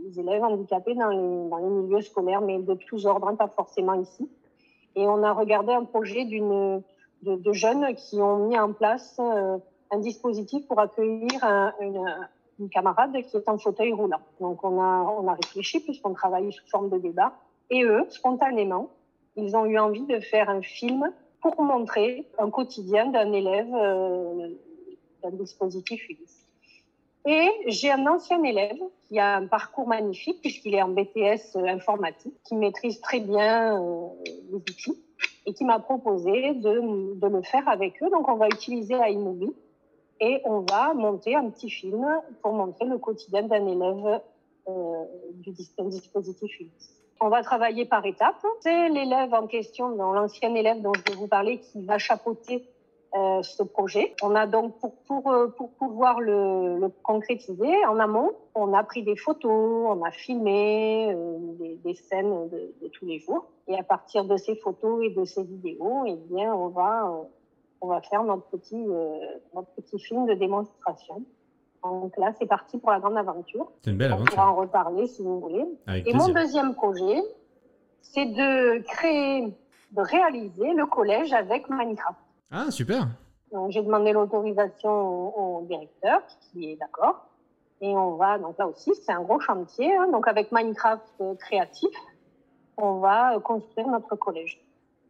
les 0.04 0.18
élèves 0.18 0.42
handicapés 0.42 0.96
dans 0.96 1.10
les, 1.10 1.48
dans 1.48 1.58
les 1.58 1.68
milieux 1.68 2.00
scolaires, 2.00 2.40
mais 2.40 2.58
de 2.58 2.74
tous 2.74 3.06
ordres, 3.06 3.28
hein, 3.28 3.36
pas 3.36 3.46
forcément 3.46 3.94
ici. 3.94 4.28
Et 4.96 5.06
on 5.06 5.22
a 5.22 5.32
regardé 5.32 5.72
un 5.72 5.84
projet 5.84 6.24
d'une 6.24 6.82
de, 7.22 7.52
jeunes 7.52 7.94
qui 7.94 8.20
ont 8.20 8.48
mis 8.48 8.58
en 8.58 8.72
place 8.72 9.16
euh, 9.20 9.58
un 9.90 9.98
dispositif 9.98 10.66
pour 10.66 10.78
accueillir 10.80 11.42
un, 11.42 11.72
une, 11.80 12.68
camarade 12.70 13.12
qui 13.24 13.36
est 13.36 13.48
en 13.48 13.58
fauteuil 13.58 13.92
roulant. 13.92 14.20
Donc 14.40 14.62
on 14.62 14.80
a, 14.80 15.16
on 15.18 15.26
a 15.26 15.34
réfléchi 15.34 15.80
puisqu'on 15.80 16.14
travaille 16.14 16.52
sous 16.52 16.66
forme 16.68 16.90
de 16.90 16.98
débat. 16.98 17.32
Et 17.70 17.82
eux, 17.82 18.04
spontanément, 18.10 18.90
ils 19.34 19.56
ont 19.56 19.64
eu 19.64 19.78
envie 19.78 20.06
de 20.06 20.20
faire 20.20 20.48
un 20.48 20.62
film 20.62 21.10
pour 21.40 21.60
montrer 21.60 22.28
un 22.38 22.50
quotidien 22.50 23.06
d'un 23.06 23.32
élève 23.32 23.74
euh, 23.74 24.48
d'un 25.22 25.30
dispositif 25.30 26.08
ULIS. 26.08 26.46
Et 27.24 27.50
j'ai 27.66 27.90
un 27.90 28.06
ancien 28.06 28.42
élève 28.42 28.78
qui 29.08 29.18
a 29.18 29.36
un 29.36 29.46
parcours 29.46 29.86
magnifique 29.86 30.40
puisqu'il 30.40 30.74
est 30.74 30.82
en 30.82 30.88
BTS 30.88 31.56
informatique, 31.56 32.34
qui 32.44 32.56
maîtrise 32.56 33.00
très 33.00 33.20
bien 33.20 33.80
euh, 33.80 34.08
les 34.24 34.54
outils 34.54 35.02
et 35.46 35.54
qui 35.54 35.64
m'a 35.64 35.78
proposé 35.78 36.54
de, 36.54 37.14
de 37.14 37.26
le 37.26 37.42
faire 37.42 37.68
avec 37.68 38.02
eux. 38.02 38.10
Donc 38.10 38.28
on 38.28 38.36
va 38.36 38.48
utiliser 38.48 38.94
iMovie 38.94 39.52
et 40.20 40.40
on 40.44 40.60
va 40.60 40.94
monter 40.94 41.34
un 41.34 41.50
petit 41.50 41.70
film 41.70 42.06
pour 42.42 42.52
montrer 42.52 42.86
le 42.86 42.98
quotidien 42.98 43.42
d'un 43.42 43.66
élève 43.66 44.20
euh, 44.68 45.04
du 45.34 45.50
dispositif. 45.50 46.12
On 47.20 47.28
va 47.28 47.42
travailler 47.42 47.84
par 47.84 48.04
étapes. 48.06 48.44
C'est 48.60 48.88
l'élève 48.88 49.34
en 49.34 49.46
question, 49.46 49.88
l'ancien 49.88 50.54
élève 50.54 50.80
dont 50.80 50.92
je 50.94 51.02
vais 51.12 51.18
vous 51.18 51.28
parler, 51.28 51.58
qui 51.58 51.84
va 51.84 51.98
chapeauter 51.98 52.64
euh, 53.14 53.42
ce 53.42 53.62
projet. 53.62 54.14
On 54.22 54.34
a 54.34 54.46
donc 54.46 54.78
pour, 54.78 54.94
pour, 55.02 55.30
euh, 55.30 55.48
pour 55.48 55.70
pouvoir 55.72 56.18
le, 56.20 56.78
le, 56.78 56.88
concrétiser 57.02 57.84
en 57.86 57.98
amont, 57.98 58.32
on 58.54 58.72
a 58.72 58.82
pris 58.84 59.02
des 59.02 59.16
photos, 59.16 59.86
on 59.90 60.02
a 60.02 60.10
filmé 60.10 61.12
euh, 61.12 61.36
des, 61.58 61.76
des, 61.84 61.94
scènes 61.94 62.48
de, 62.48 62.72
de, 62.80 62.88
tous 62.88 63.04
les 63.04 63.18
jours. 63.18 63.46
Et 63.68 63.78
à 63.78 63.82
partir 63.82 64.24
de 64.24 64.38
ces 64.38 64.56
photos 64.56 65.04
et 65.04 65.10
de 65.10 65.26
ces 65.26 65.42
vidéos, 65.42 66.04
eh 66.06 66.16
bien, 66.30 66.54
on 66.54 66.68
va 66.68 67.12
on 67.82 67.88
va 67.88 68.00
faire 68.00 68.22
notre 68.22 68.44
petit, 68.44 68.82
notre 69.54 69.68
petit 69.76 69.98
film 69.98 70.24
de 70.26 70.34
démonstration. 70.34 71.22
Donc 71.82 72.16
là, 72.16 72.32
c'est 72.38 72.46
parti 72.46 72.78
pour 72.78 72.92
la 72.92 73.00
grande 73.00 73.18
aventure. 73.18 73.72
C'est 73.82 73.90
une 73.90 73.96
belle 73.96 74.12
aventure. 74.12 74.32
On 74.32 74.36
pourra 74.36 74.52
en 74.52 74.54
reparler 74.54 75.06
si 75.08 75.22
vous 75.22 75.40
voulez. 75.40 75.66
Et 76.06 76.14
mon 76.14 76.28
deuxième 76.28 76.74
projet, 76.74 77.20
c'est 78.00 78.26
de 78.26 78.78
créer, 78.84 79.52
de 79.90 80.00
réaliser 80.00 80.72
le 80.72 80.86
collège 80.86 81.32
avec 81.32 81.68
Minecraft. 81.68 82.16
Ah, 82.52 82.70
super. 82.70 83.08
J'ai 83.68 83.82
demandé 83.82 84.12
l'autorisation 84.12 85.58
au, 85.58 85.62
directeur 85.62 86.20
qui 86.40 86.70
est 86.70 86.76
d'accord. 86.76 87.26
Et 87.80 87.88
on 87.88 88.16
va, 88.16 88.38
donc 88.38 88.58
là 88.58 88.68
aussi, 88.68 88.94
c'est 88.94 89.12
un 89.12 89.22
gros 89.22 89.40
chantier. 89.40 89.94
Hein. 89.96 90.08
donc 90.12 90.28
avec 90.28 90.52
Minecraft 90.52 91.36
créatif, 91.38 91.90
on 92.76 92.98
va 92.98 93.38
construire 93.40 93.88
notre 93.88 94.16
collège. 94.16 94.60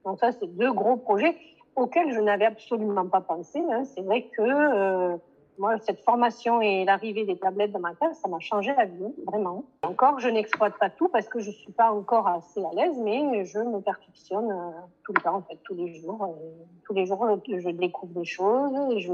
Donc 0.04 0.18
ça, 0.20 0.32
c'est 0.32 0.46
deux 0.56 0.72
gros 0.72 0.96
projets 0.96 1.36
auquel 1.76 2.12
je 2.12 2.20
n'avais 2.20 2.46
absolument 2.46 3.06
pas 3.06 3.20
pensé. 3.20 3.60
Hein. 3.70 3.84
C'est 3.84 4.02
vrai 4.02 4.28
que 4.36 4.42
euh, 4.42 5.16
moi, 5.58 5.78
cette 5.80 6.00
formation 6.00 6.60
et 6.60 6.84
l'arrivée 6.84 7.24
des 7.24 7.36
tablettes 7.36 7.72
dans 7.72 7.80
ma 7.80 7.94
classe, 7.94 8.18
ça 8.20 8.28
m'a 8.28 8.40
changé 8.40 8.72
la 8.76 8.86
vie, 8.86 9.12
vraiment. 9.26 9.64
Encore, 9.82 10.18
je 10.18 10.28
n'exploite 10.28 10.78
pas 10.78 10.90
tout 10.90 11.08
parce 11.08 11.28
que 11.28 11.40
je 11.40 11.50
suis 11.50 11.72
pas 11.72 11.92
encore 11.92 12.26
assez 12.26 12.64
à 12.64 12.70
l'aise, 12.74 12.98
mais 13.02 13.44
je 13.44 13.58
me 13.58 13.80
perfectionne 13.80 14.50
euh, 14.50 14.70
tout 15.04 15.12
le 15.14 15.20
temps, 15.20 15.36
en 15.36 15.42
fait, 15.42 15.58
tous 15.64 15.74
les 15.74 15.94
jours. 16.00 16.36
tous 16.84 16.94
les 16.94 17.06
jours, 17.06 17.26
je 17.46 17.70
découvre 17.70 18.12
des 18.14 18.24
choses 18.24 18.72
et 18.92 19.00
je, 19.00 19.12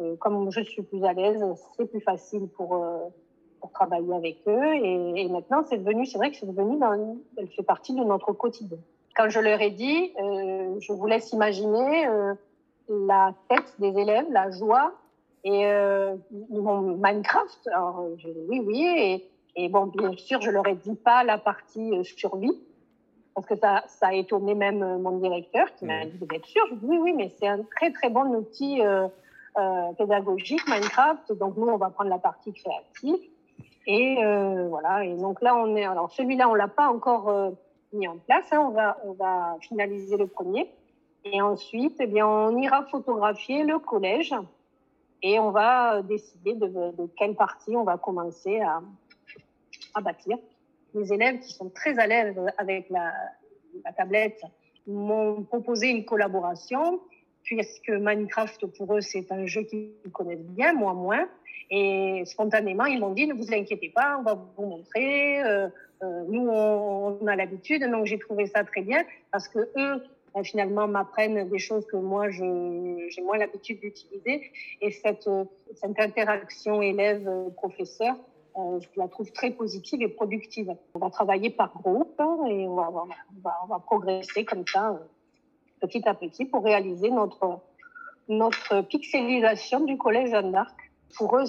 euh, 0.00 0.16
comme 0.16 0.50
je 0.50 0.60
suis 0.62 0.82
plus 0.82 1.04
à 1.04 1.12
l'aise, 1.12 1.44
c'est 1.76 1.86
plus 1.86 2.00
facile 2.00 2.48
pour, 2.48 2.76
euh, 2.76 2.98
pour 3.60 3.70
travailler 3.70 4.14
avec 4.14 4.38
eux. 4.46 4.74
Et, 4.74 5.22
et 5.22 5.28
maintenant, 5.28 5.64
c'est 5.68 5.78
devenu, 5.78 6.06
c'est 6.06 6.18
vrai 6.18 6.30
que 6.30 6.36
c'est 6.36 6.46
devenu, 6.46 6.78
dans, 6.78 7.16
elle 7.36 7.48
fait 7.48 7.62
partie 7.62 7.94
de 7.94 8.02
notre 8.04 8.32
quotidien. 8.32 8.78
Quand 9.14 9.28
je 9.28 9.38
leur 9.38 9.60
ai 9.60 9.70
dit, 9.70 10.12
je 10.80 10.92
vous 10.92 11.06
laisse 11.06 11.32
imaginer 11.32 12.04
la 12.88 13.32
tête 13.48 13.72
des 13.78 13.96
élèves, 13.96 14.26
la 14.30 14.50
joie 14.50 14.92
et 15.44 15.66
euh, 15.66 16.16
Minecraft, 16.30 17.68
alors, 17.68 18.08
je, 18.18 18.28
oui, 18.48 18.60
oui. 18.64 18.86
Et, 18.98 19.28
et, 19.56 19.68
bon, 19.68 19.86
bien 19.86 20.12
sûr, 20.16 20.40
je 20.40 20.50
leur 20.50 20.66
ai 20.66 20.74
dit 20.74 20.96
pas 20.96 21.22
la 21.22 21.38
partie 21.38 21.92
euh, 21.92 22.02
survie, 22.02 22.58
parce 23.34 23.46
que 23.46 23.56
ça, 23.56 23.84
ça 23.86 24.08
a 24.08 24.12
étonné 24.14 24.54
même 24.54 24.82
euh, 24.82 24.98
mon 24.98 25.18
directeur 25.18 25.72
qui 25.74 25.84
m'a 25.84 26.04
dit, 26.06 26.18
vous 26.18 26.34
êtes 26.34 26.46
sûr? 26.46 26.62
Je 26.70 26.74
dis, 26.76 26.86
oui, 26.86 26.98
oui, 26.98 27.12
mais 27.12 27.28
c'est 27.38 27.46
un 27.46 27.62
très, 27.76 27.92
très 27.92 28.10
bon 28.10 28.34
outil 28.34 28.82
euh, 28.82 29.06
euh, 29.58 29.92
pédagogique, 29.98 30.66
Minecraft. 30.66 31.32
Donc, 31.34 31.56
nous, 31.56 31.66
on 31.66 31.76
va 31.76 31.90
prendre 31.90 32.10
la 32.10 32.18
partie 32.18 32.52
créative. 32.52 33.20
Et 33.86 34.24
euh, 34.24 34.66
voilà. 34.68 35.04
Et 35.04 35.14
donc 35.14 35.42
là, 35.42 35.54
on 35.56 35.76
est. 35.76 35.84
Alors, 35.84 36.10
celui-là, 36.10 36.48
on 36.48 36.54
l'a 36.54 36.68
pas 36.68 36.88
encore 36.88 37.28
euh, 37.28 37.50
mis 37.92 38.08
en 38.08 38.16
place. 38.16 38.50
Hein, 38.50 38.64
on 38.66 38.70
va, 38.70 38.96
on 39.04 39.12
va 39.12 39.56
finaliser 39.60 40.16
le 40.16 40.26
premier. 40.26 40.70
Et 41.24 41.42
ensuite, 41.42 41.96
eh 42.00 42.06
bien, 42.06 42.26
on 42.26 42.56
ira 42.56 42.84
photographier 42.84 43.62
le 43.62 43.78
collège 43.78 44.34
et 45.24 45.38
on 45.38 45.50
va 45.50 46.02
décider 46.02 46.54
de, 46.54 46.68
quelle 47.16 47.34
partie 47.34 47.74
on 47.74 47.82
va 47.82 47.96
commencer 47.96 48.60
à, 48.60 48.82
bâtir. 50.00 50.36
Les 50.92 51.12
élèves 51.12 51.40
qui 51.40 51.52
sont 51.52 51.70
très 51.70 51.98
à 51.98 52.06
l'aise 52.06 52.38
avec 52.58 52.90
la, 52.90 53.10
tablette 53.96 54.40
m'ont 54.86 55.42
proposé 55.42 55.88
une 55.88 56.04
collaboration 56.04 57.00
puisque 57.42 57.88
Minecraft 57.88 58.66
pour 58.76 58.94
eux 58.96 59.00
c'est 59.00 59.32
un 59.32 59.46
jeu 59.46 59.62
qu'ils 59.62 59.94
connaissent 60.12 60.46
bien, 60.46 60.74
moi 60.74 60.92
moins. 60.92 61.26
Et 61.70 62.22
spontanément, 62.26 62.84
ils 62.84 63.00
m'ont 63.00 63.14
dit, 63.14 63.26
ne 63.26 63.32
vous 63.32 63.52
inquiétez 63.52 63.88
pas, 63.88 64.18
on 64.18 64.22
va 64.22 64.34
vous 64.34 64.66
montrer. 64.66 65.42
Euh, 65.42 65.68
euh, 66.02 66.24
nous, 66.28 66.48
on 66.48 67.26
a 67.26 67.34
l'habitude, 67.34 67.82
donc 67.90 68.04
j'ai 68.04 68.18
trouvé 68.18 68.46
ça 68.46 68.62
très 68.62 68.82
bien 68.82 69.02
parce 69.32 69.48
que 69.48 69.70
eux, 69.76 70.04
euh, 70.36 70.42
finalement 70.42 70.88
m'apprennent 70.88 71.48
des 71.48 71.58
choses 71.58 71.86
que 71.86 71.96
moi 71.96 72.30
j'ai 72.30 73.22
moins 73.22 73.38
l'habitude 73.38 73.80
d'utiliser 73.80 74.50
et 74.80 74.90
cette, 74.90 75.28
cette 75.74 75.98
interaction 75.98 76.82
élève-professeur 76.82 78.16
euh, 78.56 78.78
je 78.80 79.00
la 79.00 79.08
trouve 79.08 79.32
très 79.32 79.50
positive 79.50 80.00
et 80.02 80.08
productive. 80.08 80.74
On 80.94 81.00
va 81.00 81.10
travailler 81.10 81.50
par 81.50 81.72
groupe 81.74 82.14
hein, 82.20 82.38
et 82.48 82.68
on 82.68 82.76
va, 82.76 83.78
progresser 83.84 84.44
comme 84.44 84.64
ça 84.66 84.90
euh, 84.90 84.98
petit 85.80 86.08
à 86.08 86.14
petit 86.14 86.44
pour 86.44 86.62
réaliser 86.62 87.10
notre, 87.10 87.58
notre 88.28 88.82
pixelisation 88.82 89.80
du 89.80 89.98
collège 89.98 90.30
Jeanne 90.30 90.52
d'Arc. 90.52 90.76
Pour 91.16 91.36
eux, 91.36 91.44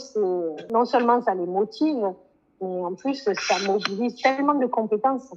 non 0.71 0.85
seulement 0.85 1.21
ça 1.21 1.33
les 1.33 1.45
motive, 1.45 2.13
mais 2.61 2.81
en 2.81 2.93
plus 2.93 3.27
ça 3.33 3.55
mobilise 3.65 4.21
tellement 4.21 4.53
de 4.55 4.67
compétences 4.67 5.33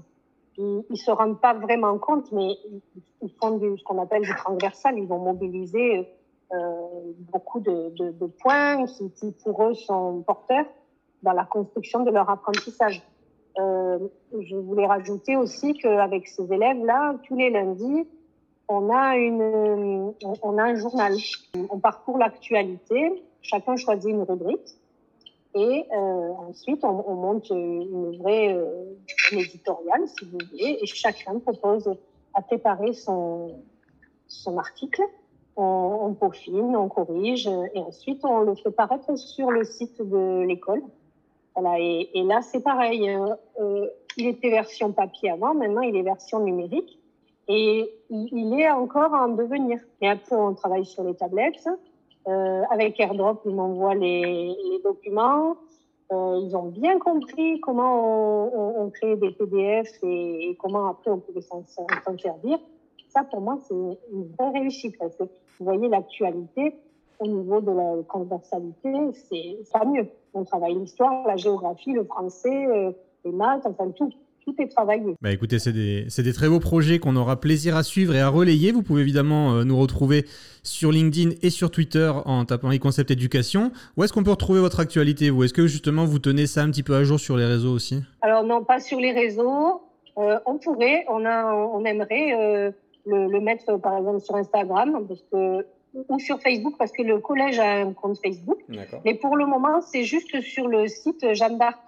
ils, 0.58 0.84
ne 0.90 0.96
se 0.96 1.10
rendent 1.10 1.40
pas 1.40 1.54
vraiment 1.54 1.96
compte, 1.98 2.30
mais 2.32 2.56
ils, 3.22 3.32
font 3.40 3.56
du, 3.58 3.78
ce 3.78 3.84
qu'on 3.84 4.00
appelle 4.02 4.22
du 4.22 4.34
transversal. 4.34 4.98
Ils 4.98 5.06
vont 5.06 5.18
mobiliser 5.18 6.08
euh, 6.52 6.56
beaucoup 7.32 7.60
de, 7.60 7.90
de, 7.96 8.10
de 8.10 8.26
points 8.26 8.84
qui, 8.86 9.32
pour 9.44 9.64
eux, 9.64 9.74
sont 9.74 10.22
porteurs 10.26 10.66
dans 11.22 11.32
la 11.32 11.44
construction 11.44 12.04
de 12.04 12.10
leur 12.10 12.28
apprentissage. 12.28 13.02
Euh, 13.58 13.98
je 14.38 14.56
voulais 14.56 14.86
rajouter 14.86 15.36
aussi 15.36 15.74
qu'avec 15.74 16.28
ces 16.28 16.52
élèves-là, 16.52 17.16
tous 17.24 17.36
les 17.36 17.50
lundis, 17.50 18.06
on 18.68 18.90
a, 18.90 19.16
une, 19.16 20.12
on 20.42 20.58
a 20.58 20.62
un 20.62 20.74
journal. 20.74 21.14
On 21.70 21.78
parcourt 21.78 22.18
l'actualité. 22.18 23.24
Chacun 23.40 23.76
choisit 23.76 24.10
une 24.10 24.22
rubrique. 24.22 24.77
Et 25.58 25.86
euh, 25.92 26.32
ensuite, 26.48 26.84
on, 26.84 27.04
on, 27.08 27.14
monte 27.14 27.50
une 27.50 28.16
vraie 28.18 28.54
euh, 28.54 28.94
éditoriale, 29.32 30.06
si 30.06 30.24
vous 30.26 30.38
voulez, 30.50 30.78
et 30.80 30.86
chacun 30.86 31.40
propose 31.40 31.92
à 32.34 32.42
préparer 32.42 32.92
son, 32.92 33.60
son 34.28 34.56
article. 34.56 35.02
On, 35.56 35.98
on, 36.02 36.14
peaufine, 36.14 36.76
on 36.76 36.88
corrige, 36.88 37.48
et 37.74 37.80
ensuite 37.80 38.24
on 38.24 38.42
le 38.42 38.54
fait 38.54 38.70
paraître 38.70 39.18
sur 39.18 39.50
le 39.50 39.64
site 39.64 40.00
de 40.00 40.42
l'école. 40.46 40.82
Voilà, 41.56 41.80
et, 41.80 42.08
là, 42.14 42.40
c'est 42.40 42.62
pareil. 42.62 43.08
Hein. 43.08 43.36
Euh, 43.60 43.88
il 44.16 44.28
était 44.28 44.50
version 44.50 44.92
papier 44.92 45.30
avant, 45.30 45.54
maintenant 45.54 45.80
il 45.80 45.96
est 45.96 46.02
version 46.02 46.38
numérique. 46.38 47.00
Et 47.48 47.90
il 48.10 48.60
est 48.60 48.70
encore 48.70 49.12
en 49.12 49.28
devenir. 49.28 49.80
Et 50.02 50.08
après, 50.08 50.36
on 50.36 50.54
travaille 50.54 50.84
sur 50.84 51.02
les 51.02 51.14
tablettes. 51.14 51.66
Euh, 52.26 52.62
avec 52.70 52.98
AirDrop, 53.00 53.40
ils 53.46 53.54
m'envoient 53.54 53.94
les, 53.94 54.22
les, 54.22 54.82
documents. 54.84 55.56
Euh, 56.10 56.40
ils 56.42 56.56
ont 56.56 56.66
bien 56.66 56.98
compris 56.98 57.60
comment 57.60 58.46
on, 58.46 58.50
on, 58.54 58.82
on 58.86 58.90
crée 58.90 59.16
des 59.16 59.30
PDF 59.30 59.88
et, 60.02 60.50
et, 60.50 60.56
comment 60.56 60.88
après 60.88 61.10
on 61.10 61.18
pouvait 61.18 61.42
s'en 61.42 61.62
servir. 61.64 62.58
Ça, 63.08 63.24
pour 63.24 63.40
moi, 63.40 63.58
c'est 63.66 63.74
une 63.74 64.28
vraie 64.38 64.50
réussite 64.58 64.98
parce 64.98 65.16
que 65.16 65.24
vous 65.24 65.64
voyez 65.64 65.88
l'actualité 65.88 66.74
au 67.20 67.26
niveau 67.26 67.60
de 67.60 67.72
la 67.72 68.02
transversalité, 68.04 68.92
c'est 69.12 69.58
pas 69.72 69.84
mieux. 69.84 70.06
On 70.34 70.44
travaille 70.44 70.74
l'histoire, 70.74 71.26
la 71.26 71.36
géographie, 71.36 71.92
le 71.92 72.04
français, 72.04 72.66
euh, 72.66 72.92
les 73.24 73.32
maths, 73.32 73.66
enfin 73.66 73.90
tout 73.90 74.10
tout 74.48 74.62
est 74.62 74.68
travaillé. 74.68 75.14
Bah 75.20 75.30
écoutez, 75.30 75.58
c'est 75.58 75.72
des, 75.72 76.06
des, 76.06 76.32
très 76.32 76.48
beaux 76.48 76.60
projets 76.60 76.98
qu'on 76.98 77.16
aura 77.16 77.40
plaisir 77.40 77.76
à 77.76 77.82
suivre 77.82 78.14
et 78.14 78.20
à 78.20 78.28
relayer. 78.28 78.72
Vous 78.72 78.82
pouvez 78.82 79.02
évidemment 79.02 79.52
euh, 79.52 79.64
nous 79.64 79.78
retrouver 79.78 80.24
sur 80.62 80.90
LinkedIn 80.90 81.36
et 81.42 81.50
sur 81.50 81.70
Twitter 81.70 82.10
en 82.24 82.44
tapant 82.44 82.70
e-concept 82.70 83.10
éducation. 83.10 83.72
Où 83.96 84.04
est-ce 84.04 84.12
qu'on 84.12 84.24
peut 84.24 84.30
retrouver 84.30 84.60
votre 84.60 84.80
actualité 84.80 85.30
vous? 85.30 85.44
Est-ce 85.44 85.52
que 85.52 85.66
justement 85.66 86.04
vous 86.04 86.18
tenez 86.18 86.46
ça 86.46 86.62
un 86.62 86.70
petit 86.70 86.82
peu 86.82 86.94
à 86.94 87.04
jour 87.04 87.20
sur 87.20 87.36
les 87.36 87.44
réseaux 87.44 87.72
aussi? 87.72 88.02
Alors 88.22 88.44
non, 88.44 88.64
pas 88.64 88.80
sur 88.80 88.98
les 88.98 89.12
réseaux. 89.12 89.82
Euh, 90.16 90.38
on 90.46 90.58
pourrait, 90.58 91.04
on, 91.08 91.24
a, 91.24 91.52
on 91.52 91.84
aimerait 91.84 92.32
euh, 92.34 92.70
le, 93.06 93.28
le, 93.28 93.40
mettre 93.40 93.76
par 93.76 93.98
exemple 93.98 94.20
sur 94.20 94.34
Instagram 94.34 95.06
parce 95.06 95.22
que, 95.30 95.66
ou 96.08 96.18
sur 96.18 96.40
Facebook 96.40 96.74
parce 96.78 96.90
que 96.90 97.02
le 97.02 97.18
collège 97.18 97.58
a 97.58 97.82
un 97.82 97.92
compte 97.92 98.18
Facebook. 98.18 98.58
Mais 99.04 99.14
pour 99.14 99.36
le 99.36 99.46
moment, 99.46 99.80
c'est 99.80 100.02
juste 100.02 100.40
sur 100.40 100.66
le 100.66 100.88
site 100.88 101.34
Jeanne 101.34 101.58
d'Arc 101.58 101.78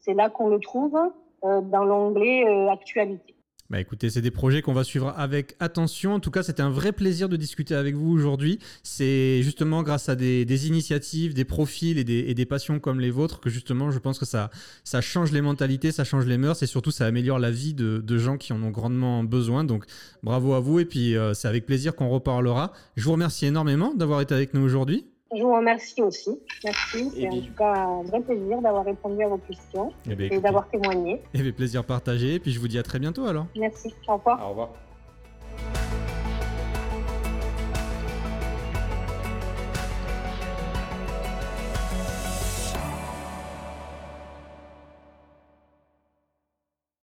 C'est 0.00 0.14
là 0.14 0.28
qu'on 0.28 0.48
le 0.48 0.58
trouve. 0.58 0.98
Euh, 1.44 1.60
dans 1.60 1.84
l'onglet 1.84 2.44
euh, 2.46 2.70
Actualité. 2.70 3.34
Bah 3.68 3.80
écoutez, 3.80 4.10
c'est 4.10 4.20
des 4.20 4.30
projets 4.30 4.60
qu'on 4.60 4.74
va 4.74 4.84
suivre 4.84 5.14
avec 5.16 5.56
attention. 5.58 6.12
En 6.12 6.20
tout 6.20 6.30
cas, 6.30 6.42
c'était 6.42 6.62
un 6.62 6.70
vrai 6.70 6.92
plaisir 6.92 7.30
de 7.30 7.36
discuter 7.36 7.74
avec 7.74 7.94
vous 7.94 8.12
aujourd'hui. 8.12 8.58
C'est 8.82 9.42
justement 9.42 9.82
grâce 9.82 10.10
à 10.10 10.14
des, 10.14 10.68
initiatives, 10.68 11.32
des 11.32 11.46
profils 11.46 11.96
et 11.96 12.04
des, 12.04 12.18
et 12.28 12.34
des, 12.34 12.44
passions 12.44 12.80
comme 12.80 13.00
les 13.00 13.10
vôtres 13.10 13.40
que 13.40 13.48
justement, 13.48 13.90
je 13.90 13.98
pense 13.98 14.18
que 14.18 14.26
ça, 14.26 14.50
ça 14.84 15.00
change 15.00 15.32
les 15.32 15.40
mentalités, 15.40 15.90
ça 15.90 16.04
change 16.04 16.26
les 16.26 16.36
mœurs 16.36 16.62
et 16.62 16.66
surtout, 16.66 16.90
ça 16.90 17.06
améliore 17.06 17.38
la 17.38 17.50
vie 17.50 17.72
de, 17.72 18.02
de 18.04 18.18
gens 18.18 18.36
qui 18.36 18.52
en 18.52 18.62
ont 18.62 18.70
grandement 18.70 19.24
besoin. 19.24 19.64
Donc, 19.64 19.86
bravo 20.22 20.52
à 20.52 20.60
vous 20.60 20.78
et 20.78 20.84
puis 20.84 21.16
euh, 21.16 21.32
c'est 21.32 21.48
avec 21.48 21.64
plaisir 21.64 21.96
qu'on 21.96 22.10
reparlera. 22.10 22.72
Je 22.96 23.04
vous 23.04 23.12
remercie 23.12 23.46
énormément 23.46 23.94
d'avoir 23.94 24.20
été 24.20 24.34
avec 24.34 24.52
nous 24.52 24.60
aujourd'hui. 24.60 25.06
Je 25.34 25.42
vous 25.42 25.54
remercie 25.54 26.02
aussi. 26.02 26.38
Merci. 26.64 27.10
C'est 27.14 27.28
en 27.28 27.40
tout 27.40 27.54
cas 27.56 27.74
un 27.74 28.02
vrai 28.02 28.20
plaisir 28.20 28.60
d'avoir 28.60 28.84
répondu 28.84 29.22
à 29.22 29.28
vos 29.28 29.38
questions 29.38 29.92
et, 30.06 30.34
et 30.34 30.40
d'avoir 30.40 30.68
témoigné. 30.68 31.22
Et 31.32 31.42
bien, 31.42 31.52
plaisir 31.52 31.84
partagé. 31.84 32.34
Et 32.34 32.38
puis 32.38 32.52
je 32.52 32.60
vous 32.60 32.68
dis 32.68 32.78
à 32.78 32.82
très 32.82 32.98
bientôt 32.98 33.24
alors. 33.24 33.46
Merci. 33.56 33.94
Au 34.08 34.16
revoir. 34.16 34.44
Au 34.44 34.50
revoir. 34.50 34.70